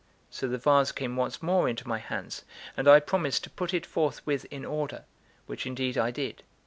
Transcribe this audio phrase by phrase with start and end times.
[0.31, 2.43] So the vase came once more into my hands,
[2.75, 5.05] and I promised to put it forthwith in order,
[5.45, 6.41] which indeed I did.